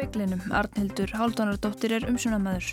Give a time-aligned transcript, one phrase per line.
[0.00, 0.40] speklinum.
[0.56, 2.72] Arnhildur Haldunardóttir er umsunamæður.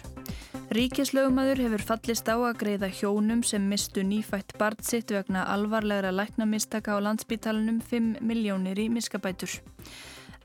[0.72, 6.96] Ríkislögumæður hefur fallist á að greiða hjónum sem mistu nýfætt barn sitt vegna alvarlegra læknamistaka
[6.96, 9.58] á landsbítalunum 5 miljónir í miskabætur.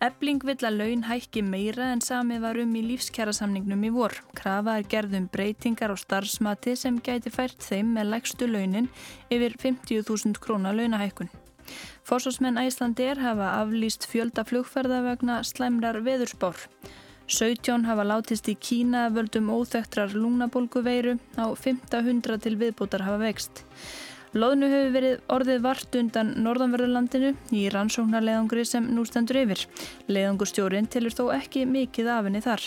[0.03, 4.17] Ebling vill að laun hækki meira en samið var um í lífskjærasamningnum í vor.
[4.35, 8.91] Krafa er gerðum breytingar á starfsmati sem gæti fært þeim með lægstu launin
[9.31, 11.31] yfir 50.000 krónar launahækkun.
[12.09, 16.59] Forsvarsmenn Æslandir hafa aflýst fjölda flugferða vegna slæmrar veðurspár.
[17.33, 23.65] 17 hafa látist í Kína völdum óþektrar lungnabólguveiru á 500 til viðbútar hafa vext.
[24.33, 29.67] Lóðnu hefur verið orðið vart undan norðanverðurlandinu í rannsóknarleðangri sem nú stendur yfir.
[30.09, 32.65] Leðangurstjórin tilur þó ekki mikið af henni þar.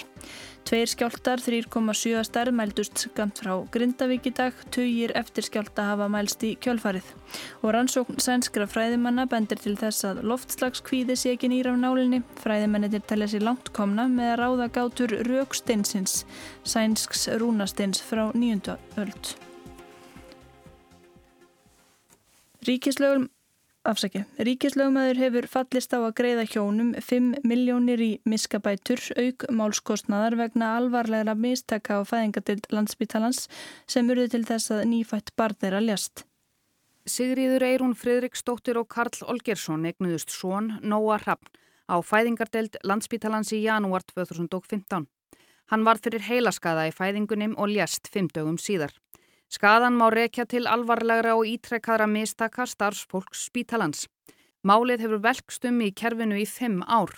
[0.66, 6.46] Tveir skjáltar, 3,7 stærð mældust skamt frá Grindavík í dag, tugir eftir skjálta hafa mælst
[6.46, 7.10] í kjölfarið.
[7.62, 12.22] Og rannsókn sænskra fræðimanna bendir til þess að loftslagskvíði sé ekki nýra á nálinni.
[12.41, 16.24] Fræðimennir telja sér langt komna með að ráða gátur rauksteinsins,
[16.66, 19.35] sænsks rúnasteins frá nýjöndu öld.
[22.66, 23.27] Ríkislögum
[23.85, 24.24] Afsaki.
[24.41, 31.35] Ríkislögumæður hefur fallist á að greiða hjónum 5 miljónir í miskabætur auk málskostnaðar vegna alvarlegra
[31.38, 33.44] mistaka á fæðingatild landsbytalans
[33.85, 36.26] sem urði til þess að nýfætt barð þeirra ljast.
[37.05, 41.54] Sigriður Eirún Fridriksdóttir og Karl Olgersson egnuðust són Nóa Hrafn
[41.85, 45.05] á fæðingardeild landsbytalans í janúar 2015.
[45.70, 48.98] Hann var fyrir heilaskaða í fæðingunum og ljast fimm dögum síðar.
[49.49, 54.07] Skadan má rekja til alvarlegra og ítrekkaðra mistaka starfsfólks spítalans.
[54.65, 57.13] Málið hefur velkstum í kerfinu í fimm ár.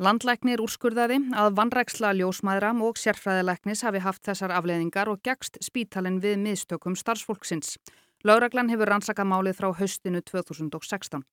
[0.00, 6.36] Landlæknir úrskurðaði að vannræksla ljósmaðra og sérfræðilegnis hafi haft þessar afleðingar og gegst spítalin við
[6.42, 7.76] miðstökum starfsfólksins.
[8.24, 11.24] Lauraglann hefur rannsakað málið frá haustinu 2016.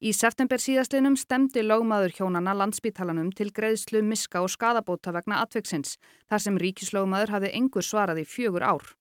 [0.00, 6.40] Í september síðastlinum stemdi lögmaður hjónana landspítalanum til greiðslu, miska og skadabóta vegna atveksins, þar
[6.40, 8.94] sem ríkislögmaður hafi engur svarað í fjögur ár.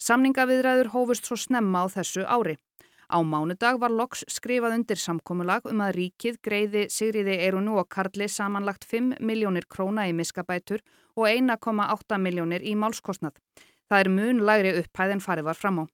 [0.00, 2.56] Samningaviðræður hófust svo snemma á þessu ári.
[3.10, 8.28] Á mánudag var Loks skrifað undir samkómulag um að ríkið greiði Sigriði Eirunu og Karli
[8.30, 10.80] samanlagt 5 miljónir króna í miskabætur
[11.18, 13.34] og 1,8 miljónir í málskostnað.
[13.90, 15.84] Það er mun lægri upphæð en farið var fram á.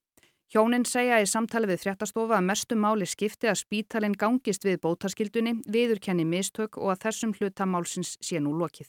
[0.53, 5.57] Hjónin segja í samtali við fréttastofa að mestu máli skipti að spítalinn gangist við bótaskildunni,
[5.67, 8.87] viðurkenni mistök og að þessum hluta málsins sé nú lokið.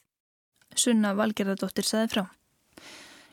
[0.76, 2.24] Sunna Valgerðardóttir saði frá.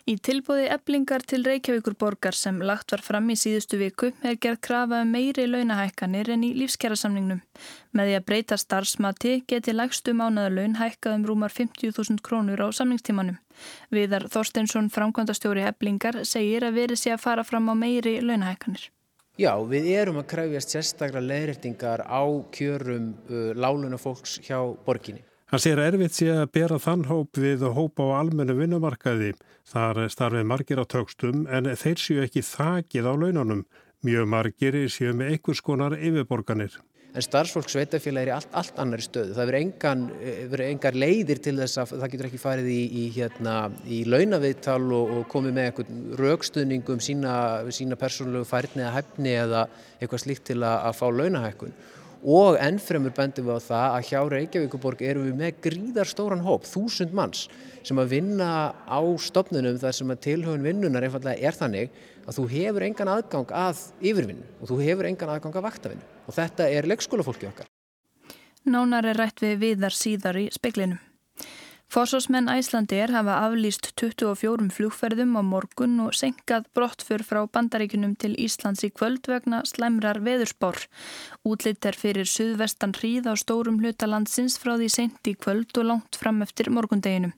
[0.05, 4.99] Í tilbúði eblingar til Reykjavíkurborgar sem lagt var fram í síðustu viku er gerð krafa
[5.01, 7.39] um meiri launahækkanir en í lífskjærasamningnum.
[7.97, 13.41] Með því að breyta starfsmati geti lagstu mánaðalaun hækkað um rúmar 50.000 krónur á samningstímanum.
[13.89, 18.91] Viðar Þorsteinsson, framkvæmdastjóri eblingar, segir að verið sé að fara fram á meiri launahækkanir.
[19.41, 22.21] Já, við erum að kræfjast sérstaklega leðrættingar á
[22.53, 25.25] kjörum uh, láluna fólks hjá borginni.
[25.55, 29.29] Hann segir erfitt sé að bera þann hóp við hóp á almennu vinnumarkaði.
[29.71, 33.61] Þar starfið margir á tögstum en þeir séu ekki þakið á launanum.
[34.03, 36.75] Mjög margir séu með einhvers konar yfirborganir.
[37.15, 39.31] En starfsfólk sveitafélag er allt, allt annari stöðu.
[39.39, 44.03] Það verður engar leiðir til þess að það getur ekki farið í, í, hérna, í
[44.11, 47.37] launaviðtal og, og komið með eitthvað raukstuðningum sína,
[47.71, 49.67] sína persónulegu færni eða hæfni eða
[50.01, 51.79] eitthvað slíkt til að, að fá launahækkun
[52.25, 57.13] og ennfremur bendum við á það að hjá Reykjavíkuborg erum við með gríðarstóran hóp, þúsund
[57.13, 57.45] manns
[57.85, 58.49] sem að vinna
[58.89, 63.53] á stopnunum þar sem að tilhauðin vinnunar einfallega er þannig að þú hefur engan aðgang
[63.53, 67.69] að yfirvinnu og þú hefur engan aðgang að vaktavinnu og þetta er leikskólafólki okkar.
[68.65, 70.97] Nánar er rætt við viðar síðar í speklinum.
[71.93, 78.81] Forsvarsmenn Æslandir hafa aflýst 24 flugferðum á morgun og senkað brottfur frá bandaríkunum til Íslands
[78.83, 80.81] í kvöld vegna slæmrar veðurspár.
[81.45, 86.19] Útlitt er fyrir suðvestan hríð á stórum hlutalandsins frá því sent í kvöld og langt
[86.19, 87.31] fram eftir morgundeginu.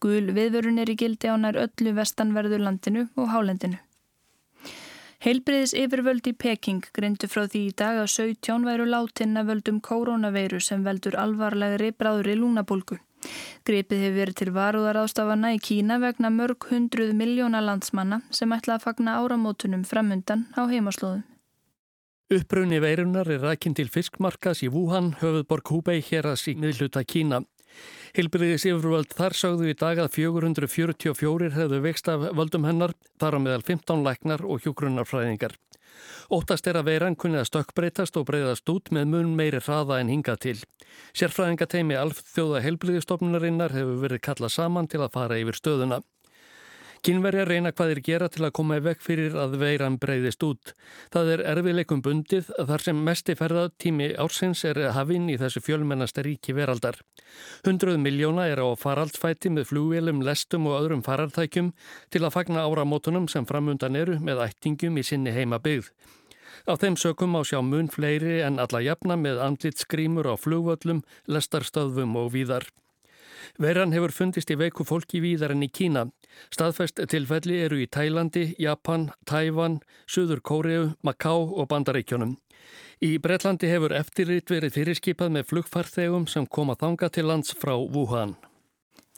[0.00, 3.78] Gul viðvörun er í gildi á nær öllu vestanverðurlandinu og hálendinu.
[5.20, 9.84] Heilbriðis yfirvöld í Peking grindu frá því í dag að 17 væru látin að völdum
[9.84, 12.96] koronaveiru sem veldur alvarlegri bráðri lúnabólgu.
[13.68, 18.78] Gripið hefur verið til varúðar ástafana í Kína vegna mörg hundruð miljóna landsmanna sem ætla
[18.78, 21.26] að fagna áramótunum framundan á heimaslóðum.
[22.30, 27.40] Upprunni veirunar er rækinn til fiskmarkas í Wuhan, höfuðborg Hubei hér að síknið hluta Kína.
[28.16, 33.40] Hilbriðis yfirvöld þar sagðu í dag að 444 hefðu vext af völdum hennar, þar á
[33.44, 35.54] meðal 15 læknar og hjógrunarfræðingar.
[36.30, 40.12] Óttast er að veiran kunni að stökkbreytast og breyðast út með mun meiri hraða en
[40.12, 40.56] hingað til.
[41.18, 46.00] Sérfræðingateimi alþjóða helbriðistofnunarinnar hefur verið kallað saman til að fara yfir stöðuna.
[47.00, 50.72] Kynverja reyna hvað þeir gera til að koma í vekk fyrir að veiran breyðist út.
[51.14, 56.52] Það er erfiðleikum bundið þar sem mesti ferðatími ársins er hafinn í þessu fjölmennasta ríki
[56.58, 56.98] veraldar.
[57.64, 61.72] Hundruð miljóna er á faraldsfæti með flugvélum, lestum og öðrum farartækjum
[62.12, 65.88] til að fagna áramótunum sem framundan eru með ættingum í sinni heima byggð.
[66.68, 71.00] Á þeim sökum á sjá mun fleiri en alla jafna með andlit skrýmur á flugvöllum,
[71.24, 72.68] lestarstöðvum og víðar.
[73.58, 76.10] Veran hefur fundist í veiku fólki víðar enn í Kína.
[76.50, 82.36] Staðfest tilfelli eru í Tælandi, Japan, Tævan, Suður Kóriu, Maká og Bandaríkjónum.
[83.00, 88.36] Í Breitlandi hefur eftirrit verið fyrirskipað með flugfarþegum sem koma þanga til lands frá Wuhan.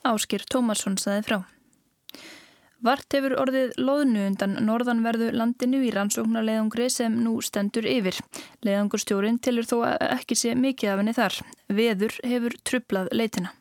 [0.07, 1.39] Áskir Tómarsson saði frá.
[2.83, 8.19] Vart hefur orðið loðnu undan norðanverðu landinu í rannsóknarleðungri sem nú stendur yfir.
[8.67, 9.77] Leðungurstjórin tilur þó
[10.09, 11.41] ekki sé mikið af henni þar.
[11.71, 13.55] Veður hefur trublað leitina.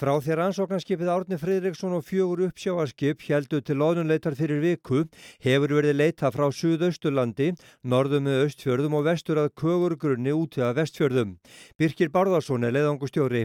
[0.00, 5.02] Frá því rannsóknarskipið Árni Fridriksson og fjögur uppsjáarskip heldu til loðnunleitar fyrir viku
[5.44, 7.50] hefur verið leita frá Suðausturlandi,
[7.84, 11.34] norðum með östfjörðum og vestur að kögurgrunni úti að vestfjörðum.
[11.76, 13.42] Birkir Barðarsson er leiðangustjóri.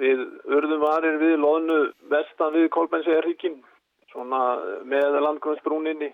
[0.00, 1.76] Við urðum varir við loðnu
[2.14, 3.60] vestan við Kolbensæjarríkinn
[4.08, 4.42] svona
[4.88, 6.08] með landgrunnsbrúninni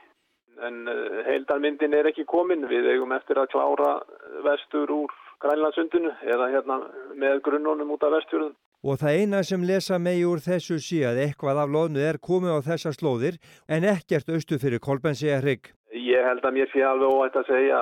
[0.67, 3.95] en eh, heildarmyndin er ekki komin við eigum eftir að klára
[4.43, 6.83] vestur úr Grænlandsundinu eða hérna
[7.15, 8.59] með grunnónum út af vestfjörðum.
[8.85, 12.59] Og það eina sem lesa megi úr þessu sí að eitthvað af loðnu er komið
[12.61, 15.71] á þessar slóðir en ekkert austu fyrir Kolbensíjarrygg.
[15.95, 17.79] Ég held að mér sé alveg óætt að segja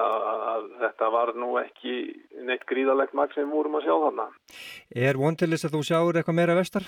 [0.52, 1.96] að þetta var nú ekki
[2.46, 4.28] neitt gríðalegt magt sem vorum að sjá þarna.
[4.94, 6.87] Er vontilis að þú sjáur eitthvað meira vestar?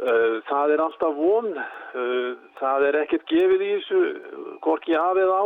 [0.00, 2.30] Eh, það er alltaf von, eh,
[2.60, 3.98] það er ekkert gefið í þessu,
[4.62, 5.44] hvorki hafið á,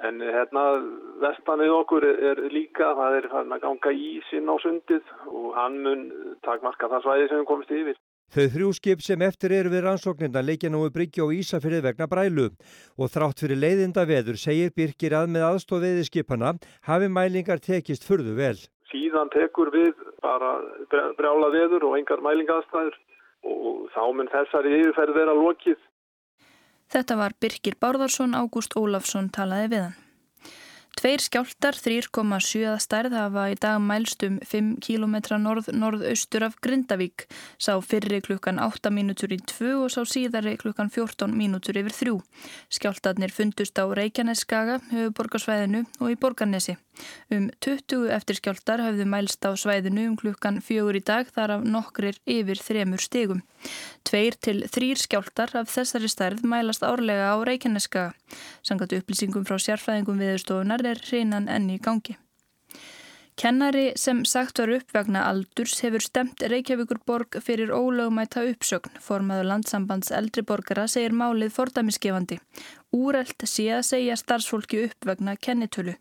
[0.00, 0.62] en hérna
[1.22, 5.78] vestan við okkur er, er líka, það er að ganga ísinn á sundið og hann
[5.84, 6.08] mun
[6.46, 8.00] takmarka það svæði sem komist yfir.
[8.32, 12.46] Þau þrjú skip sem eftir eru við rannsóknirna leikja nú bryggja og Ísafyrði vegna brælu
[12.96, 16.54] og þrátt fyrir leiðinda veður segir Birkir að með aðstofiði skipana
[16.88, 18.56] hafi mælingar tekist furðu vel.
[18.88, 19.92] Síðan tekur við
[20.24, 20.54] bara
[21.20, 22.96] brjála veður og engar mælingaðstæður
[23.44, 25.76] og þá mun þessari yfirferð vera lokið.
[26.92, 30.00] Þetta var Birkir Bárðarsson, Ágúst Ólafsson talaði við hann.
[30.92, 37.24] Tveir skjáltar, 3,7 stærð hafa í dag mælst um 5 km norð-norðaustur af Grindavík.
[37.56, 42.14] Sá fyrri klukkan 8 mínútur í 2 og sá síðari klukkan 14 mínútur yfir 3.
[42.76, 46.76] Skjáltarnir fundust á Reykjaneskaga, höfuborgarsvæðinu og í Borgarnesi.
[47.32, 52.20] Um 20 eftirskjáltar hafðu mælst á svæðinu um klukkan fjögur í dag þar af nokkrir
[52.28, 53.40] yfir þremur stegum.
[54.08, 58.12] Tveir til þrýr skjáltar af þessari stærð mælast árlega á Reykjaneskaga.
[58.66, 62.18] Sangat upplýsingum frá sérfræðingum viðurstofunar er hreinan enni í gangi.
[63.36, 69.00] Kennari sem sagt var upp vegna aldurs hefur stemt Reykjavíkur borg fyrir ólögumæta uppsögn.
[69.00, 72.38] Formaður landsambands eldriborgara segir málið fordæmiskefandi.
[72.92, 75.96] Úrelt sé að segja starfsfólki upp vegna kennitölu.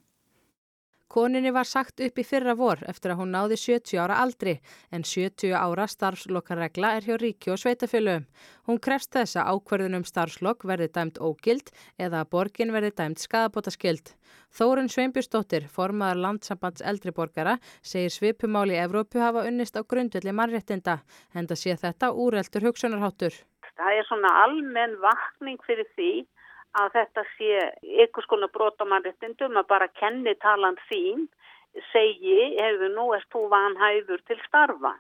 [1.12, 4.54] Koninni var sagt upp í fyrra vor eftir að hún náði 70 ára aldri
[4.96, 8.24] en 70 ára starfslokarregla er hjá ríki og sveitafjöluum.
[8.70, 14.14] Hún krefst þess að ákverðunum starfslokk verði dæmt ógild eða að borgin verði dæmt skadabótaskild.
[14.56, 21.02] Þórun Sveinbjörnsdóttir, formaðar landsambands eldriborgara, segir svipumáli Evrópu hafa unnist á grundvelli mannréttinda
[21.36, 23.36] en það sé þetta úreltur hugsunarháttur.
[23.76, 26.12] Það er svona almenn vakning fyrir því
[26.80, 27.52] að þetta sé
[28.00, 31.28] einhvers konar brotamannréttindum að bara kennitalan þín
[31.92, 34.98] segi, hefur nú erst þú vanhæður til starfa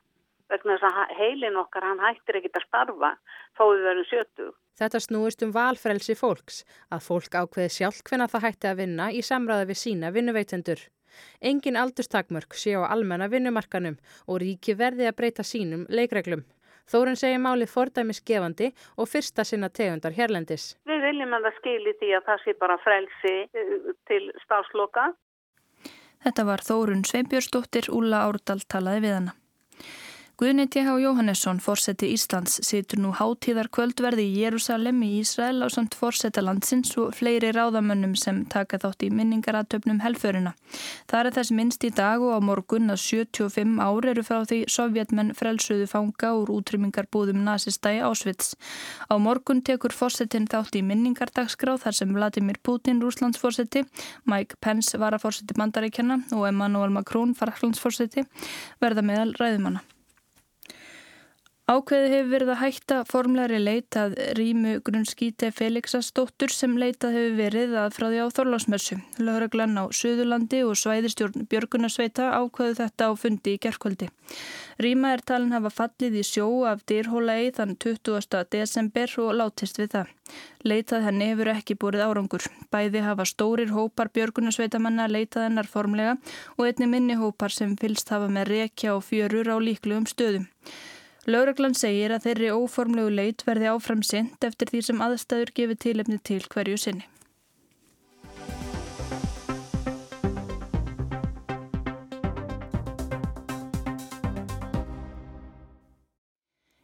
[0.52, 3.12] vegna þess að heilin okkar hann hættir ekkit að starfa
[3.58, 4.48] þá við verum sjötu.
[4.80, 9.22] Þetta snúist um valfrelsi fólks að fólk ákveði sjálf hvenna það hætti að vinna í
[9.24, 10.82] samræði við sína vinnuveitendur.
[11.44, 13.98] Engin aldurstakmörk sé á almenna vinnumarkanum
[14.28, 16.44] og ríki verði að breyta sínum leikreglum.
[16.92, 20.74] Þórun segir málið fordæmisgefandi og fyrsta sinna tegundar hérlendis.
[21.12, 25.10] Viljum að það skilji því að það sé bara frelsi eh, til stafsloka.
[26.22, 29.34] Þetta var Þórun Sveinbjörnsdóttir, Úla Árdal talaði við hana.
[30.42, 30.96] Guðni T.H.
[30.98, 36.96] Jóhannesson, fórseti Íslands, situr nú hátíðar kvöldverði í Jérúsalem í Ísrael á samt fórseta landsins
[36.98, 40.56] og fleiri ráðamönnum sem taka þátt í minningaratöfnum helförina.
[41.06, 44.60] Það er þess minnst í dag og á morgun að 75 ár eru frá því
[44.66, 48.58] sovjetmenn frelsuðu fanga úr útrymmingarbúðum nazista í Ásvits.
[49.14, 53.86] Á morgun tekur fórsetin þátt í minningardagsgráð þar sem Vladimir Putin, Rúslandsfórseti,
[54.26, 58.26] Mike Pence varafórseti bandaríkjana og Emmanuel Macron, Faraklandsfórseti,
[58.82, 59.86] verða meðal ræðumanna.
[61.72, 67.76] Ákveði hefur verið að hætta formlæri leit að rýmu grunnskíti Felixastóttur sem leitað hefur verið
[67.80, 68.98] að frá því á Þorlásmessu.
[69.24, 74.10] Lögreglann á Suðurlandi og svæðistjórn Björgunarsveita ákveðu þetta á fundi í gerðkvöldi.
[74.84, 78.44] Rýma er talin hafa fallið í sjó af dýrhólaegi þann 20.
[78.52, 80.14] desember og látist við það.
[80.68, 82.52] Leitað henni hefur ekki búrið árangur.
[82.74, 86.20] Bæði hafa stórir hópar Björgunarsveitamanna leitað hennar formlega
[86.58, 90.50] og einni minni hópar sem fylst hafa með rekja og fjörur á líklegum stöðum.
[91.30, 96.18] Lauraglann segir að þeirri óformlegu leit verði áfram sint eftir því sem aðstæður gefið tilefni
[96.26, 97.06] til hverju sinni.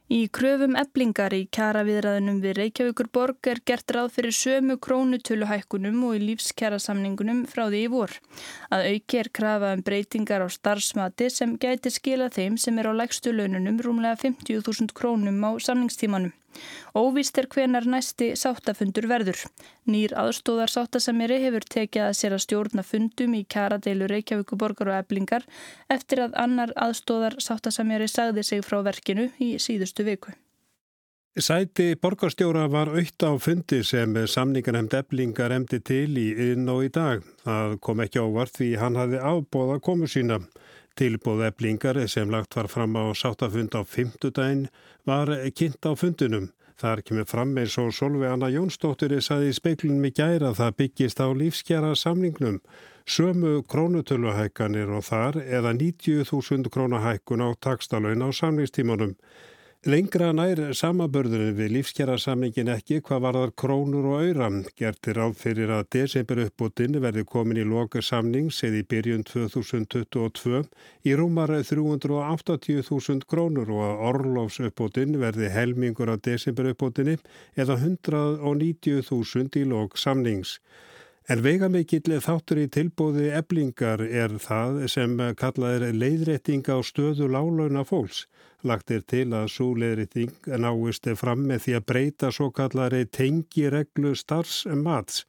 [0.08, 6.16] Í kröfum eblingar í kjaraviðræðinum við Reykjavíkur borg er gert ráð fyrir sömu krónutöluhækkunum og
[6.16, 8.14] í lífskjærasamningunum frá því í vor.
[8.72, 12.96] Að auki er krafa um breytingar á starfsmati sem gæti skila þeim sem er á
[12.96, 16.32] lægstu laununum rúmlega 50.000 krónum á samningstímanum.
[16.98, 19.44] Óvíst er hvenar næsti sáttafundur verður.
[19.86, 25.48] Nýr aðstóðar sáttasamiri hefur tekið að sér að stjórna fundum í kjaradeilu Reykjavíkuborgar og eblingar
[25.94, 30.36] eftir að annar aðstóðar sáttasamiri sagði sig frá verkinu í síðustu viku.
[31.38, 36.90] Sæti borgarstjóra var aukt á fundi sem samningarnemnd eblingar emdi til í inn og í
[36.90, 37.22] dag.
[37.46, 40.40] Það kom ekki ávart því hann hafði ábóða komu sína.
[40.98, 44.64] Tilbóð eblingar sem lagt var fram á sáttafund á fymtudaginn
[45.06, 46.48] var kynnt á fundunum.
[46.82, 51.22] Þar kemur fram eins og Solveig Anna Jónsdóttir saði í speiklunum í gæra það byggist
[51.22, 52.58] á lífskjara samningnum.
[53.06, 59.14] Sömu krónutöluhækkanir og þar eða 90.000 krónahækkun á takstalögn á samningstímanum.
[59.86, 64.48] Lengra nær samabörðurinn við lífskjærasamningin ekki hvað varðar krónur og öyra.
[64.74, 70.64] Gertir áð fyrir að desember uppbútin verði komin í loka samning seði í byrjun 2022
[71.06, 77.20] í rúmar 380.000 krónur og að orlofs uppbútin verði helmingur af desember uppbútinni
[77.54, 80.58] eða 190.000 í lok samnings.
[81.30, 87.86] En veigamikill þáttur í tilbóði eblingar er það sem kallað er leiðrétting á stöðu lálauna
[87.86, 88.26] fólks.
[88.66, 94.16] Lagt er til að svo leiðrétting náist fram með því að breyta svo kallari tengireglu
[94.18, 95.26] starfsmats.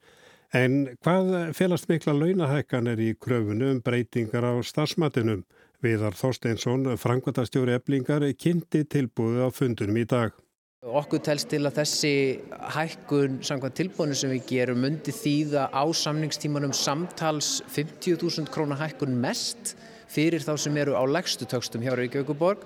[0.49, 5.43] En hvað felast mikla launahækkanir í kröfunum um breytingar á starfsmatinum?
[5.85, 10.33] Viðar Þorsteinsson, frangværtastjóri eblingar, kynnti tilbúið á fundunum í dag.
[10.79, 12.11] Okkur telst til að þessi
[12.73, 19.75] hækkun samkvæmt tilbúinu sem við gerum myndi þýða á samningstímanum samtals 50.000 krónar hækkun mest
[20.09, 22.63] fyrir þá sem eru á legstu tökstum hjá Reykjavíkuborg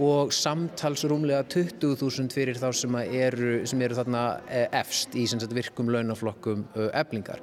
[0.00, 5.92] og samtals rúmlega 20.000 fyrir þá sem eru, sem eru þarna eh, efst í virkum
[5.92, 7.42] launaflokkum eblingar.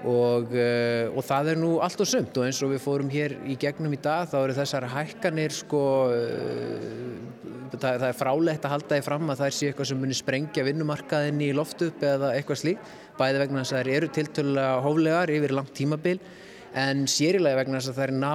[0.00, 3.34] Og, uh, og það er nú allt og sumt og eins og við fórum hér
[3.44, 5.82] í gegnum í dag þá eru þessar hækkanir sko
[7.78, 10.18] það, það er frálegt að halda því fram að það er síðan eitthvað sem munir
[10.18, 14.82] sprengja vinnumarkaðinni í loftu upp eða eitthvað slík bæði vegna þess að það eru tiltölulega
[14.86, 16.16] hóflegar yfir langt tímabil
[16.80, 18.34] en sérilega vegna þess að það er ná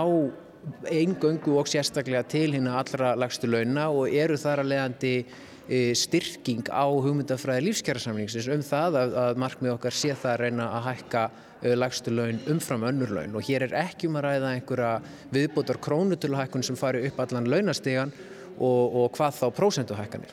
[0.92, 5.18] eingöngu og sérstaklega til hérna allra lagstu launa og eru þar að leiðandi
[5.66, 10.68] E, styrking á hugmyndafræði lífskjærasamlingsins um það að, að markmið okkar sé það að reyna
[10.78, 14.52] að hækka e, lagstu laun umfram önnur laun og hér er ekki um að ræða
[14.54, 15.02] einhverja
[15.34, 18.14] viðbútar krónutöluhækkun sem fari upp allan launastegan
[18.60, 20.30] og, og hvað þá prósenduhækkanir.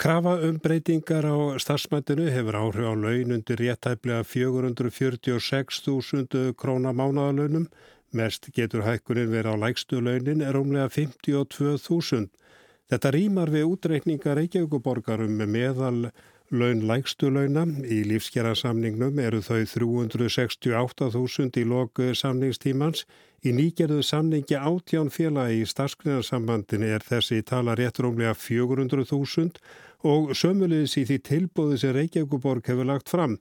[0.00, 7.64] Krafa um breytingar á starfsmættinu hefur áhrif á laun undir réttæflega 446.000 króna mánaðalaunum.
[8.12, 12.28] Mest getur hækkunin verið á lægstu launin er umlega 52.000
[12.90, 15.98] Þetta rýmar við útreikninga Reykjavíkuborgarum með meðal
[16.50, 17.62] laun lægstu launa.
[17.86, 23.04] Í lífskjærasamningnum eru þau 368.000 í loku samningstímans.
[23.46, 29.62] Í nýgerðu samningi átján félagi í starfskriðarsambandin er þessi tala rétt rómlega 400.000
[30.10, 33.38] og sömulegis í því tilbúði sem Reykjavíkuborg hefur lagt fram.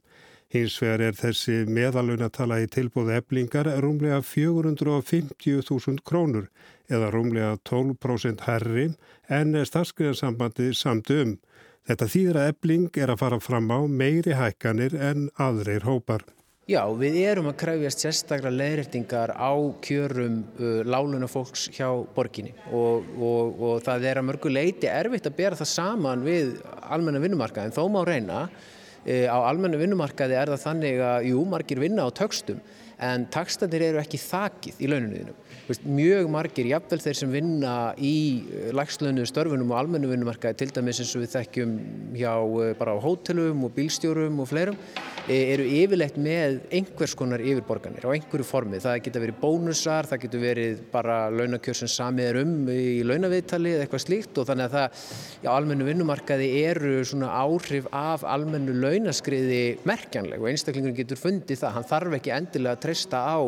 [0.50, 6.48] Hins vegar er þessi meðalunatala í tilbúðu eblingar rúmlega 450.000 krónur
[6.90, 8.88] eða rúmlega 12% herri
[9.30, 11.36] en starfskriðarsambandi samt um.
[11.86, 16.26] Þetta þýðra ebling er að fara fram á meiri hækkanir en aðreir hópar.
[16.70, 19.54] Já, við erum að kræfjast sérstaklega leðrættingar á
[19.86, 21.88] kjörum uh, láluna fólks hjá
[22.18, 26.52] borginni og, og, og það er að mörgu leiti erfitt að bera það saman við
[26.90, 28.44] almenna vinnumarka en þó má reyna
[29.06, 32.60] á almennu vinnumarkaði er það þannig að jú, margir vinna á tökstum
[33.00, 35.46] en takstanir eru ekki þakið í laununuðinum.
[35.86, 38.16] Mjög margir, jafnvel þeir sem vinna í
[38.50, 41.76] eh, lagslönu störfunum og almennu vinnumarkaði, til dæmis eins og við þekkjum
[42.18, 44.80] hjá eh, bara á hótelum og bílstjórum og fleirum,
[45.28, 48.82] eh, eru yfirleitt með einhvers konar yfirborganir á einhverju formi.
[48.82, 53.76] Það geta verið bónusar, það getur verið bara launakjör sem samið er um í launaviðtali
[53.78, 55.06] eða eitthvað slíkt og þannig að það,
[55.46, 61.76] já, almennu vinnumarkaði eru svona áhrif af almennu launaskriði merkjanleg og einstaklingur getur fundið það,
[61.78, 63.40] hann þarf ekki endilega að treysta á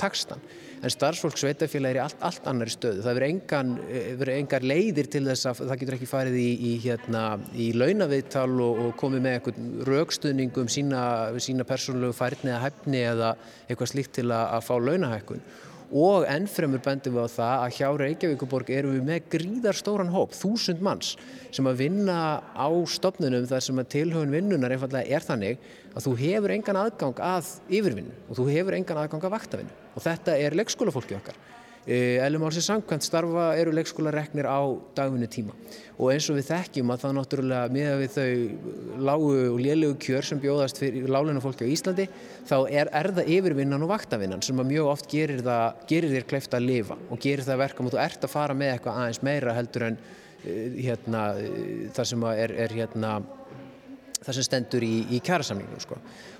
[0.00, 0.42] takstan
[0.82, 3.02] en starfsfólk sveitafélag er í allt, allt annari stöðu.
[3.04, 7.22] Það verður eh, engar leiðir til þess að það getur ekki farið í, í, hérna,
[7.54, 11.02] í launaviðtal og, og komið með einhvern raukstuðning um sína,
[11.42, 13.32] sína persónulegu færni eða hefni eða
[13.66, 15.48] eitthvað slíkt til að, að fá launahækkun
[15.88, 20.34] og ennfremur bendum við á það að hjá Reykjavíkuborg eru við með gríðar stóran hóp,
[20.36, 21.14] þúsund manns
[21.54, 22.18] sem að vinna
[22.52, 25.62] á stopnunum þar sem að tilhauðin vinnunar einfallega er þannig
[25.94, 29.78] að þú hefur engan aðgang að yfirvinnu og þú hefur engan aðgang að vaktavinnu.
[29.96, 31.40] Og þetta er leikskólafólki okkar
[31.88, 34.60] Elum álsins samkvæmt starfa eru leikskólareknir á
[34.92, 35.54] dagvinni tíma.
[35.96, 40.28] Og eins og við þekkjum að það náttúrulega miða við þau lágu og lélegu kjör
[40.28, 42.06] sem bjóðast fyrir láluna fólki á Íslandi
[42.44, 46.28] þá er, er það yfirvinnan og vaktavinnan sem að mjög oft gerir, það, gerir þér
[46.28, 49.24] kleift að lifa og gerir það verkam og þú ert að fara með eitthvað aðeins
[49.24, 53.16] meira heldur en uh, hérna, uh, það sem er, er hérna
[54.24, 55.98] það sem stendur í, í kjærasamlingum sko.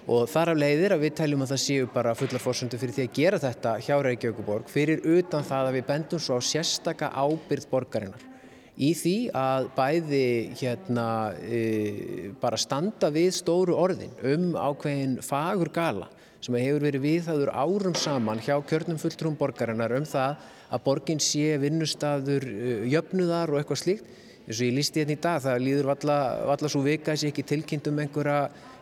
[0.08, 3.06] og þar af leiðir að við teljum að það séu bara fullar fórsöndu fyrir því
[3.06, 7.68] að gera þetta hjá Reykjavíkuborg fyrir utan það að við bendum svo á sérstaka ábyrð
[7.70, 8.26] borgarinnar
[8.78, 10.26] í því að bæði
[10.61, 11.08] hérna
[11.42, 16.08] e, bara standa við stóru orðin um ákveðin fagur gala
[16.44, 21.58] sem hefur verið viðhæður árum saman hjá kjörnum fulltrúm borgarinnar um það að borgin sé
[21.58, 24.16] vinnustadur e, jöfnuðar og eitthvað slíkt
[24.48, 27.90] eins og ég lísti hérna í dag, það líður valla svo vika þessi ekki tilkynnt
[27.90, 28.36] um einhverja,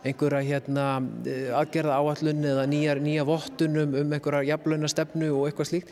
[0.07, 0.85] einhverja hérna,
[1.27, 5.91] eh, aðgerða áallun eða nýja, nýja vottunum um einhverja jafnlauna stefnu og eitthvað slíkt.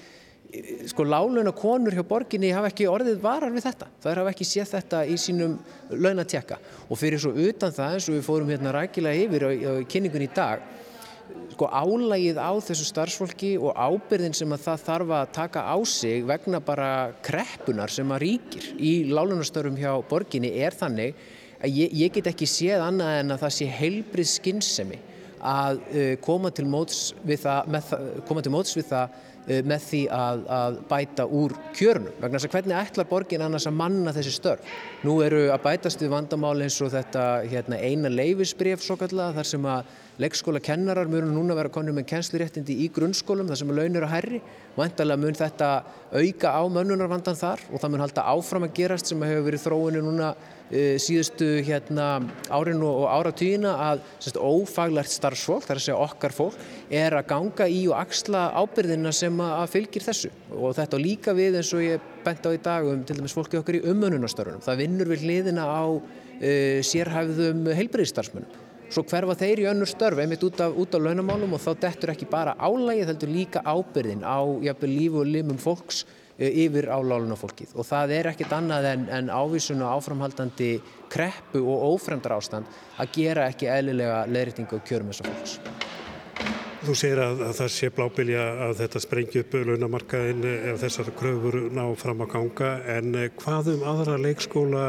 [0.87, 3.89] Sko láluna konur hjá borginni hafa ekki orðið varar við þetta.
[4.05, 5.57] Það hafa ekki séð þetta í sínum
[5.91, 9.73] launatjekka og fyrir svo utan það eins og við fórum hérna rækilega yfir á, á
[9.91, 10.63] kynningun í dag
[11.55, 16.25] sko álægið á þessu starfsfólki og ábyrðin sem að það þarf að taka á sig
[16.27, 16.91] vegna bara
[17.25, 21.15] kreppunar sem að ríkir í lálunastörum hjá borginni er þannig
[21.65, 24.99] að ég, ég get ekki séð annað en að það sé heilbrið skinnsemi
[25.45, 29.87] að uh, koma til móts við það, það, koma til móts við það uh, með
[29.89, 34.15] því að, að bæta úr kjörnum vegna þess að hvernig ætlar borgin annars að manna
[34.17, 34.73] þessi störf?
[35.05, 39.53] Nú eru að bætast við vandamáli eins og þetta hérna, eina leifisbref svo kallega þar
[39.53, 39.93] sem að
[40.23, 44.41] leikskólakennarar munu núna vera konur með kennsluréttindi í grunnskólum þar sem er launir að herri
[44.77, 45.71] vantarlega mun þetta
[46.15, 50.03] auka á mönnunarvandan þar og það mun halda áfram að gerast sem hefur verið þróinu
[50.07, 50.29] núna
[50.71, 52.09] e, síðustu hérna
[52.47, 56.63] árinu og áratýðina að sérst, ófaglert starfsfólk, þar að segja okkar fólk
[56.95, 60.31] er að ganga í og axla ábyrðina sem að fylgir þessu.
[60.55, 63.59] Og þetta líka við eins og ég bent á í dag um til dæmis fólki
[63.59, 65.85] okkar í umönnunastörunum það vinnur við hliðina á
[66.39, 66.55] e,
[66.87, 68.64] sérhæfðum heilbreyðstarfsmönnum
[68.95, 72.29] svo hverfa þeir í önnur störf einmitt út af, af launamálum og þá dettur ekki
[72.31, 76.05] bara álægið heldur líka ábyrðin á jafnveg lífu og limum fólks
[76.39, 80.71] e, yfir á lálunafólkið og það er ekkit annað en, en ávísun og áframhaldandi
[81.11, 82.71] kreppu og ófremdar ástand
[83.03, 85.59] að gera ekki eðlilega leðritingu og kjörum þessar fólks.
[86.85, 91.57] Þú segir að, að það sé blábilja að þetta sprengi upp launamarkaðin ef þessar kröfur
[91.73, 92.73] ná fram að ganga.
[92.93, 94.83] En hvað um aðra leikskóla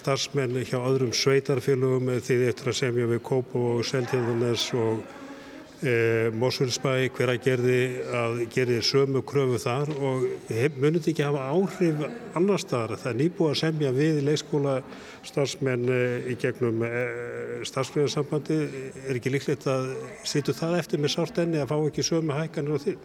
[0.00, 5.06] starfsmenn hjá öðrum sveitarfélögum því eftir að semja við Kóp og Seltjörðunes og
[5.82, 7.80] e, Mosfellsbæ hver að gerði
[8.20, 10.24] að gerði sömu kröfu þar og
[10.80, 12.04] munið ekki hafa áhrif
[12.38, 12.96] annar staðar?
[13.02, 14.78] Það er nýbúið að semja við leikskóla
[15.26, 16.00] starfsmenn e,
[16.32, 16.94] í gegnum e,
[17.68, 18.62] starfsfélagsambandi
[19.06, 19.92] er ekki líklegt að
[20.24, 22.98] sittu það eftir með sárt enni að fá ekki sömu hækkanir á því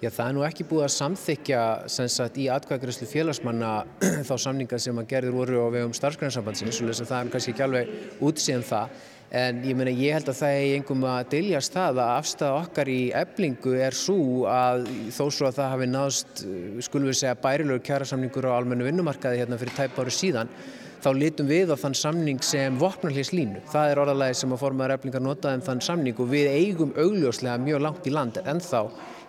[0.00, 3.72] Já, það er nú ekki búið að samþykja sagt, í atkvæðgræslu félagsmanna
[4.28, 7.90] þá samningar sem að gerður voru á vegum starfsgrænsambandsins, svo það er kannski ekki alveg
[8.24, 8.94] útsíðan það
[9.30, 12.88] En ég, meina, ég held að það er einhverjum að diljast það að afstæða okkar
[12.90, 16.42] í eblingu er svo að þó svo að það hafi náðst,
[16.82, 20.50] skulum við segja, bærilegur kjærasamningur á almennu vinnumarkaði hérna fyrir tæp ári síðan,
[20.98, 23.62] þá litum við á þann samning sem vopnarhlis línu.
[23.70, 27.62] Það er orðalagi sem að formaður eblingar notaði um þann samning og við eigum augljóslega
[27.62, 28.80] mjög langt í land en þá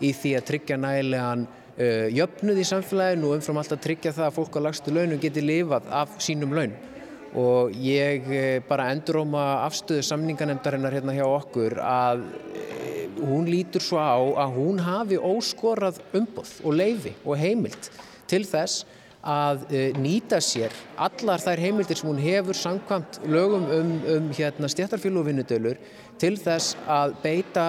[0.01, 4.31] í því að tryggja nægilegan uh, jöfnuð í samfélaginu og umfram allt að tryggja það
[4.31, 6.90] að fólk á lagstu launum geti lifað af sínum launum
[7.37, 14.01] og ég eh, bara enduróma afstöðu samninganemdarinnar hérna hjá okkur að eh, hún lítur svo
[14.01, 17.91] á að hún hafi óskorað umboð og leifi og heimild
[18.27, 18.83] til þess
[19.21, 24.67] að eh, nýta sér allar þær heimildir sem hún hefur samkvæmt lögum um, um hérna,
[24.67, 25.79] stjættarfjölu og vinnudölur
[26.19, 27.65] til þess að beita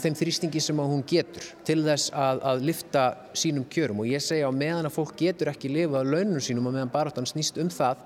[0.00, 3.04] þeim þrýstingi sem hún getur til þess að, að lifta
[3.36, 4.00] sínum kjörum.
[4.02, 7.28] Og ég segja á meðan að fólk getur ekki lifað launum sínum og meðan baráttan
[7.28, 8.00] snýst um það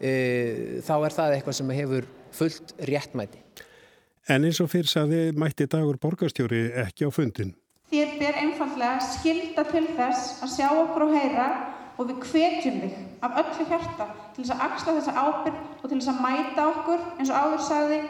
[0.00, 3.42] þá er það eitthvað sem hefur fullt réttmæti.
[4.30, 7.52] En eins og fyrir saði mætti dagur borgarstjóri ekki á fundin.
[7.90, 11.46] Þér ber einfallega skilda til þess að sjá okkur og heyra
[11.98, 15.98] og við hvetjum þig af öllu hjarta til þess að axla þessa ábyrg og til
[15.98, 18.00] þess að mæta okkur eins og áður sagði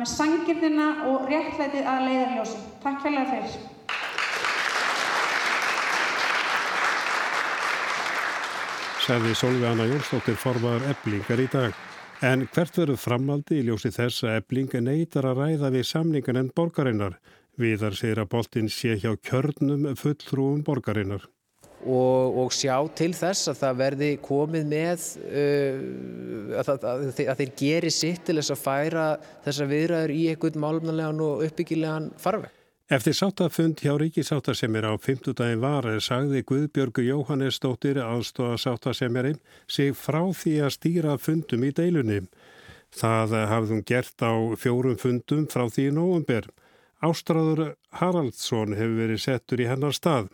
[0.00, 2.62] með sangirnina og réttlætið að leiðarljósi.
[2.82, 3.75] Takk hérlega fyrir.
[9.06, 11.74] Sæði Solveig Anna Jónsdóttir formaður eblingar í dag.
[12.26, 16.48] En hvert verður framaldi í ljósi þess að ebling neytar að ræða við samningan en
[16.56, 17.14] borgarinnar?
[17.54, 21.28] Viðar segir að boltin sé hjá kjörnum fulltrúum borgarinnar
[21.86, 27.52] og, og sjá til þess að það verði komið með uh, að, að, að, þeir
[27.62, 29.08] geri sitt til þess að færa
[29.46, 32.50] þessa viðræður í einhvern málumnalegan og uppbyggilegan farveg.
[32.86, 40.20] Eftir sáttafund hjá ríkisáttasemir á 50 dagin var sagði Guðbjörgu Jóhannesdóttir aðstóða sáttasemirinn sig frá
[40.30, 42.20] því að stýra fundum í deilunni.
[42.94, 46.46] Það hafði hún gert á fjórum fundum frá því í nógumber.
[47.02, 50.28] Ástráður Haraldsson hefur verið settur í hennar stað.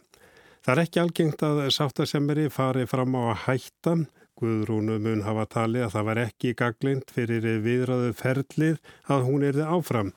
[0.60, 3.94] Það er ekki algengt að sáttasemmeri fari fram á að hætta.
[4.36, 8.76] Guðrúnu mun hafa talið að það var ekki gaglind fyrir viðræðu ferlið
[9.08, 10.12] að hún erði áfram.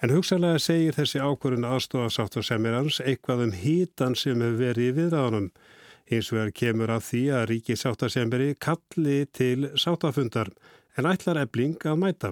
[0.00, 5.48] En hugsalega segir þessi ákvörðun aðstofa sáttasemmerans eitthvað um hítan sem hefur verið í viðræðunum.
[6.08, 10.48] Hins vegar kemur að því að ríki sáttasemmeri kalli til sáttafundar
[10.96, 12.30] en ætlar ebling að mæta.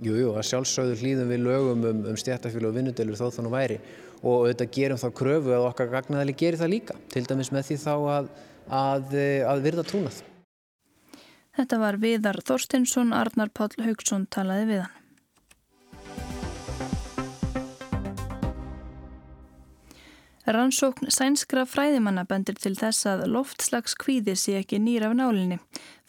[0.00, 3.76] Jújú, jú, að sjálfsögðu hlýðum við lögum um, um stjættafílu og vinnudelur þó þannig væri
[4.22, 7.76] og auðvitað gerum þá kröfu að okkar gagnaðali gerir það líka, til dæmis með því
[7.84, 8.30] þá að,
[8.80, 9.18] að,
[9.52, 10.22] að virða trúnað.
[11.60, 14.99] Þetta var Viðar Þorstinsson, Arnar Páll Haugsson talaði við hann.
[20.50, 25.60] Rannsókn sænskra fræðimanna bendir til þess að loftslags kvíði sé ekki nýr af nálinni.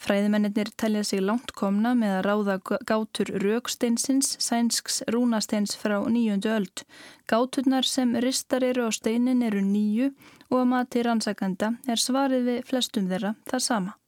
[0.02, 2.56] Fræðimennir telja sig langt komna með að ráða
[2.90, 6.84] gátur rauksteinsins sænsks rúnasteins frá nýjundu öld.
[7.30, 10.10] Gáturnar sem ristar eru á steinin eru nýju
[10.50, 13.98] og að mati rannsakanda er svarið við flestum þeirra það sama.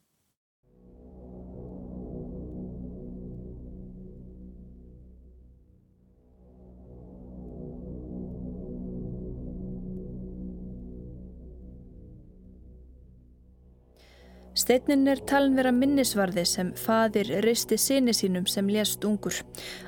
[14.54, 19.40] Steinin er talin vera minnisvarði sem fadir risti sinni sínum sem lést ungur.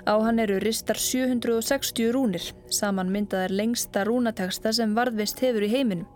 [0.02, 6.08] Á hann eru ristar 760 rúnir, saman myndaðar lengsta rúnateksta sem varðvist hefur í heiminum.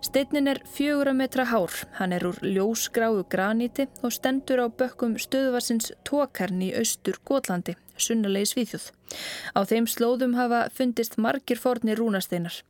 [0.00, 5.18] Steinin er fjögur að metra hár, hann er úr ljósgráu graníti og stendur á bökkum
[5.20, 8.88] stöðvarsins tókarn í austur Gótlandi, sunnulegi Svíþjóð.
[9.52, 12.62] Á þeim slóðum hafa fundist margir forni rúnasteinar.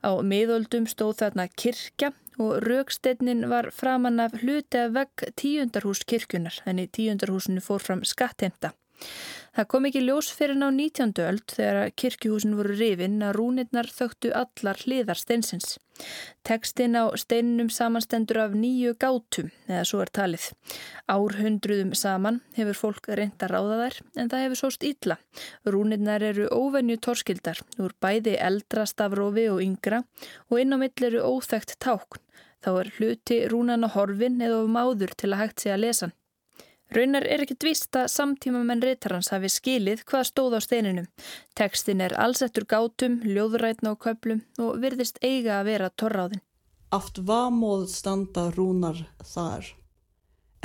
[0.00, 6.60] Á miðöldum stóð þarna kirkja og rauksteinnin var framann af hluti af vegg tíundarhús kirkjunar
[6.66, 8.72] en í tíundarhúsinu fór fram skattheimta.
[9.50, 11.10] Það kom ekki ljós fyrir ná 19.
[11.26, 15.74] öld þegar kirkjuhúsin voru rifin að rúnirnar þögtu allar hliðar steinsins.
[16.46, 20.46] Tekstinn á steininum samanstendur af nýju gátum, eða svo er talið.
[21.10, 25.18] Árhundruðum saman hefur fólk reynd að ráða þær en það hefur sóst ítla.
[25.66, 30.04] Rúnirnar eru óvenju torskildar úr bæði eldra stafrófi og yngra
[30.48, 32.22] og inn á mill eru óþægt tákn.
[32.60, 36.10] Þá er hluti rúnan á horfin eða máður til að hægt sig að lesa.
[36.90, 41.06] Raunar er ekkit vist að samtíma menn reytarhans hafi skilið hvað stóð á steininum.
[41.54, 46.42] Tekstin er allsettur gátum, ljóðrætna og köplum og virðist eiga að vera torráðin.
[46.90, 49.68] Aft vamóð standa rúnar þar,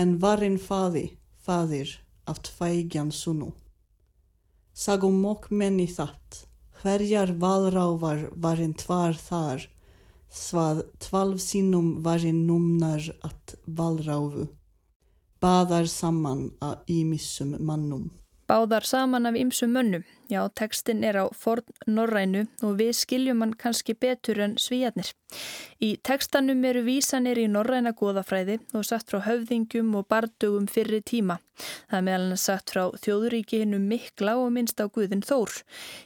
[0.01, 1.05] en varinn faði,
[1.45, 1.93] faðir,
[2.25, 3.51] aft fægjan sunu.
[4.73, 6.41] Sagum mokk menni þatt,
[6.81, 9.69] hverjar valrávar varinn tvar þar,
[10.33, 14.49] svað tvalv sínum varinn numnar att valráfu
[15.45, 18.08] baðar saman að ímissum mannum.
[18.49, 20.05] Báðar saman af ymsum mönnum.
[20.25, 25.11] Já, tekstin er á forn norrænu og við skiljum hann kannski betur en svíjarnir.
[25.83, 31.38] Í tekstanum eru vísanir í norræna goðafræði og satt frá höfðingum og bardugum fyrri tíma.
[31.89, 35.53] Það er meðal hann satt frá þjóðuríki hinnum mikla og minnst á Guðin Þór.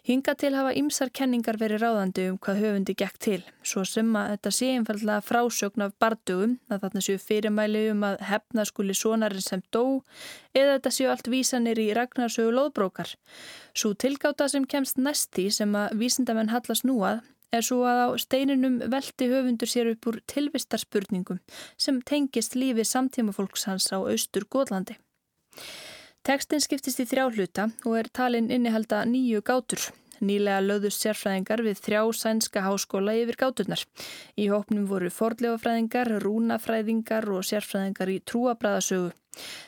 [0.05, 3.39] Hinga til hafa ymsar kenningar verið ráðandi um hvað höfundi gekk til.
[3.65, 8.19] Svo sem að þetta sé einfallega frásögn af bardugum, að þarna séu fyrirmæli um að
[8.29, 10.01] hefna skuli sonarinn sem dó,
[10.53, 13.15] eða þetta séu allt vísanir í Ragnarsögu loðbrókar.
[13.73, 17.21] Svo tilgáta sem kemst næst því sem að vísindamenn hallast núað
[17.53, 21.41] er svo að á steininum velti höfundur sér upp úr tilvistarspurningum
[21.77, 24.97] sem tengist lífi samtímafólks hans á austur Góðlandi.
[26.25, 29.81] Tekstin skiptist í þrjá hluta og er talin innihalda nýju gátur.
[30.19, 33.85] Nýlega löðust sérfræðingar við þrjá sænska háskóla yfir gáturnar.
[34.35, 39.13] Í hópnum voru forlegafræðingar, rúnafræðingar og sérfræðingar í trúabræðasögu.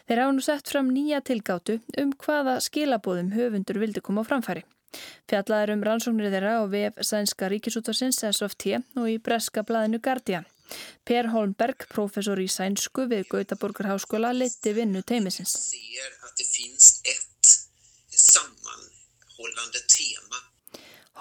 [0.07, 4.65] Þeir hafa nú sett fram nýja tilgátu um hvaða skilabóðum höfundur vildi koma á framfæri.
[5.31, 10.47] Fjallaður um rannsóknir þeirra á VF Sænska Ríkisútarsins SFT og í breska blaðinu Guardian.
[11.07, 15.57] Per Holmberg, professor í sænsku við Gautaborgar Háskóla, leti vinnu teimisins.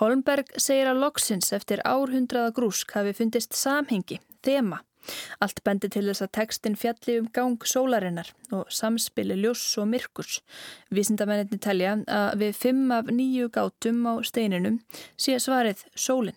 [0.01, 4.81] Holmberg segir að loksins eftir árhundraða grúsk hafi fundist samhengi, þema.
[5.41, 10.41] Allt bendi til þess að tekstin fjalli um gang sólarinnar og samspili ljós og myrkurs.
[10.93, 14.81] Vísindamenninni telja að við fimm af nýju gátum á steininum
[15.17, 16.37] sé svarið sólinn.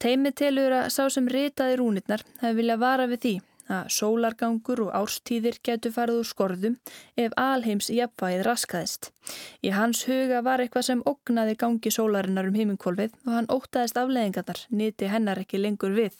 [0.00, 3.34] Teimi telur að sá sem ritaði rúnirnar hefði viljað vara við því
[3.70, 6.76] að sólargangur og árstíðir getur farið úr skorðum
[7.20, 9.10] ef alheims jafnvægið raskaðist.
[9.62, 14.66] Í hans huga var eitthvað sem ognaði gangi sólarinnar um himinkvolvið og hann ótaðist afleðingarnar,
[14.74, 16.18] nýti hennar ekki lengur við,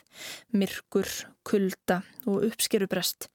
[0.55, 1.11] myrkur,
[1.47, 3.31] kulda og uppskerubrest.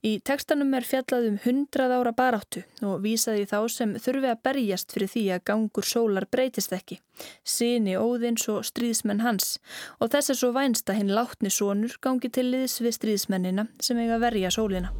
[0.00, 4.94] Í tekstanum er fjallað um 100 ára baráttu og vísaði þá sem þurfi að berjast
[4.94, 7.02] fyrir því að gangur sólar breytist ekki.
[7.44, 9.58] Sini óðins og stríðsmenn hans
[10.00, 14.00] og þess er svo vænst að hinn látni sónur gangi til liðs við stríðsmennina sem
[14.00, 14.96] eiga verja sólina.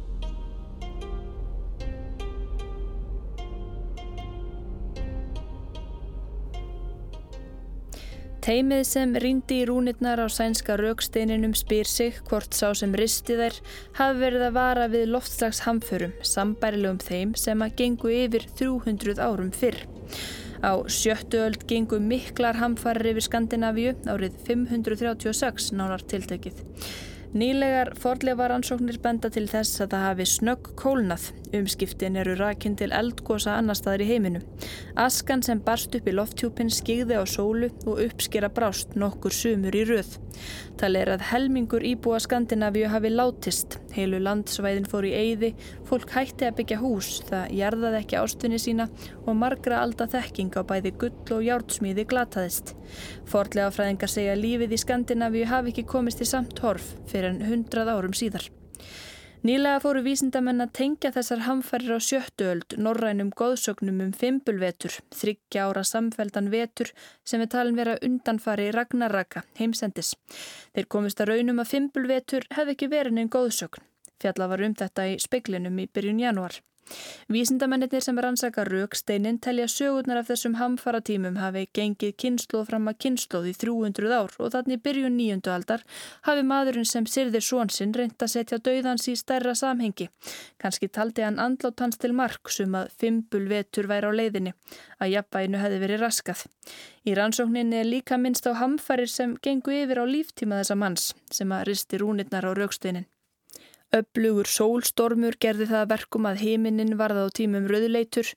[8.41, 13.59] Teimið sem rýndi í rúnirnar á sænska rauksteininum spyr sig hvort sá sem risti þær
[13.99, 19.77] hafi verið að vara við loftslagshamförum sambærilegum þeim sem að gengu yfir 300 árum fyrr.
[20.65, 26.65] Á sjöttu öld gengu miklar hamfarir yfir Skandinavíu árið 536 nánar tiltökið.
[27.37, 31.29] Nýlegar forleifaransóknir benda til þess að það hafi snögg kólnað.
[31.55, 34.39] Umskiptin eru rakinn til eldgosa annar staðar í heiminu.
[34.99, 39.83] Askan sem barst upp í lofttjúpin skigði á sólu og uppskera brást nokkur sumur í
[39.89, 40.15] röð.
[40.79, 43.79] Það er að helmingur íbúa Skandinavíu hafi látist.
[43.91, 45.51] Heilu landsvæðin fór í eyði,
[45.89, 48.87] fólk hætti að byggja hús, það jarðaði ekki ástvinni sína
[49.25, 52.73] og margra alda þekking á bæði gull og jártsmíði glataðist.
[53.27, 57.95] Forlega fræðingar segja lífið í Skandinavíu hafi ekki komist í samt horf fyrir en hundrað
[57.97, 58.47] árum síðar.
[59.41, 65.81] Nýlega fóru vísindamenn að tengja þessar hamfærir á sjöttuöld norrænum góðsögnum um fimbulvetur, þryggja ára
[65.81, 66.91] samfeldan vetur
[67.25, 70.13] sem er talin vera undanfari ragnarraka, heimsendis.
[70.77, 73.81] Þeir komist að raunum að fimbulvetur hefði ekki verið neinn góðsögn.
[74.21, 76.61] Fjalla var um þetta í speklinum í byrjun januar.
[77.31, 83.47] Vísindamennir sem rannsaka rauksteinin telja sögurnar af þessum hamfaratímum hafi gengið kynnslóð fram að kynnslóð
[83.51, 85.85] í 300 ár og þannig byrjun nýjundu aldar
[86.27, 90.09] hafi maðurinn sem syrðir svonsinn reynd að setja dauðans í stærra samhengi.
[90.61, 94.55] Kanski taldi hann andlátt hans til mark sem að fimpul vetur væri á leiðinni,
[94.99, 96.45] að jafnvæginu hefði verið raskað.
[97.07, 101.55] Í rannsókninni er líka minnst á hamfarir sem gengu yfir á líftíma þessa manns sem
[101.55, 103.10] að risti rúnirnar á rauksteinin.
[103.91, 108.29] Öflugur sólstormur gerði það verkum að heiminin varða á tímum rauðleitur,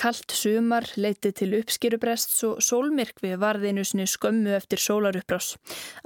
[0.00, 5.58] kallt sumar leiti til uppskýrubrests og sólmyrkvi varðinu skömmu eftir sólaruppbrás.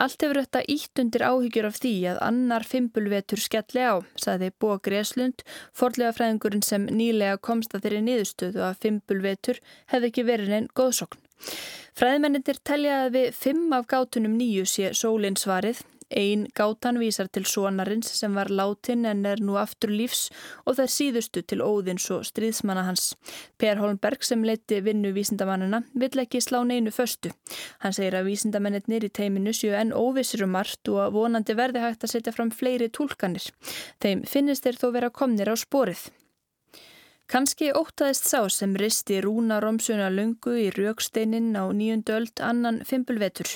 [0.02, 4.74] Allt hefur þetta ítt undir áhyggjur af því að annar fimpulvetur skelli á, saði Bó
[4.82, 9.62] Greslund, forlega fræðingurinn sem nýlega komst að þeirri niðurstöðu að fimpulvetur
[9.94, 11.22] hefði ekki verið einn góðsokn.
[11.94, 17.44] Fræðmennindir telja að við fimm af gátunum nýju sé sólinn svarið Einn gátan vísar til
[17.44, 20.28] sonarins sem var látin en er nú aftur lífs
[20.64, 23.10] og það síðustu til óðins og stríðsmanna hans.
[23.60, 27.34] Per Holmberg sem leiti vinnu vísindamannina vill ekki slá neinu föstu.
[27.84, 31.84] Hann segir að vísindamennir í teiminu séu enn óvissir um margt og að vonandi verði
[31.84, 33.50] hægt að setja fram fleiri tólkanir.
[34.00, 36.08] Þeim finnist þeir þó vera komnir á sporið.
[37.28, 43.50] Kanski ótaðist sá sem risti Rúna Romsuna lungu í rauksteinin á nýjundöld annan fimpulvetur.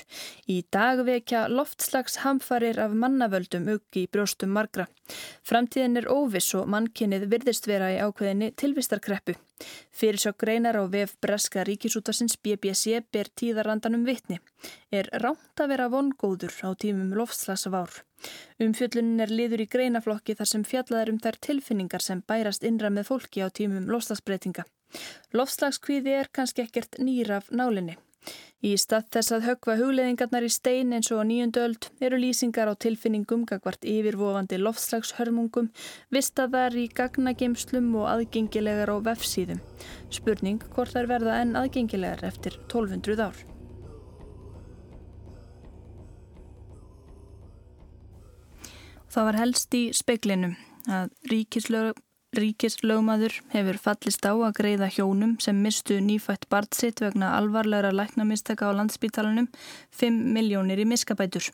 [0.45, 4.85] Í dag vekja loftslags hamfarir af mannavöldum uggi í brjóstum margra.
[5.49, 9.39] Framtíðin er óviss og mannkynnið virðist vera í ákveðinni tilvistarkreppu.
[9.93, 14.39] Fyrir svo greinar á vef Breska ríkisútasins BBC ber tíðarandanum vitni.
[14.91, 18.03] Er ránt að vera vongóður á tímum lofslagsvár.
[18.63, 23.11] Umfjöllunin er liður í greinaflokki þar sem fjallaðar um þær tilfinningar sem bærast innra með
[23.11, 24.65] fólki á tímum lofslagsbreytinga.
[25.33, 27.97] Lofslagskvíði er kannski ekkert nýraf nálinni.
[28.63, 32.79] Í stað þess að högva hugleðingarnar í stein eins og á nýjundöld eru lýsingar á
[32.79, 35.73] tilfinningum gagvart yfirvofandi loftslagshörmungum,
[36.15, 39.59] vistaðar í gagnageimslum og aðgengilegar á vefsíðum.
[40.15, 43.43] Spurning hvort þær verða enn aðgengilegar eftir 1200 ár.
[49.13, 50.55] Það var helst í speiklinum
[50.87, 51.99] að ríkislög
[52.33, 58.71] Ríkislögmaður hefur fallist á að greiða hjónum sem mistu nýfætt bart sitt vegna alvarlegra læknamistaka
[58.73, 59.51] á landsbítalunum
[60.01, 61.51] 5 miljónir í miskabætur.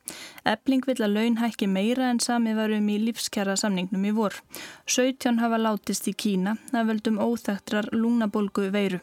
[0.46, 4.38] Ebling vil að laun hækki meira en sami varum í lífskjara samningnum í vor.
[4.86, 9.02] 17 hafa látist í Kína að völdum óþæktrar lúnabolgu veiru.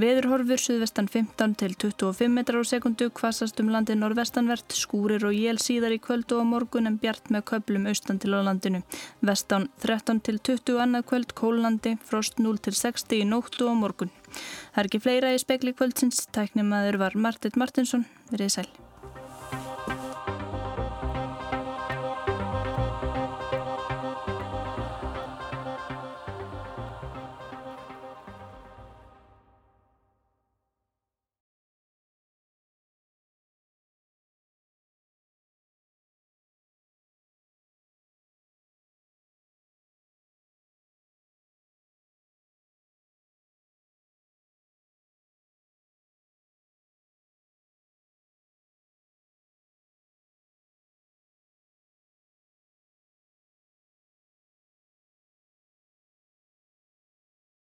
[0.00, 5.60] Veðurhorfur suðvestan 15 til 25 metrar á sekundu, kvassast um landin norðvestanvert, skúrir og jél
[5.60, 8.80] síðar í kvöld og morgun en bjart með köplum austan til á landinu.
[9.20, 14.14] Vestan 13 til 20 annað kvöld, kólandi, frost 0 til 60 í nóttu og morgun.
[14.72, 18.81] Það er ekki fleira í spekli kvöldsins, tæknimaður var Martit Martinsson, verið sæl.